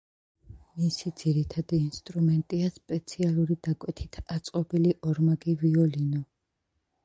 [0.77, 6.27] მისი ძირითადი ინსტრუმენტია სპეციალური დაკვეთით აწყობილი ორმაგი ვიოლინო.